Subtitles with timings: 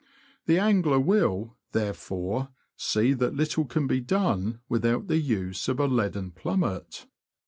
[0.47, 5.85] The angler will, therefore, see that little can be done without the use of a
[5.85, 7.05] leaden plummet.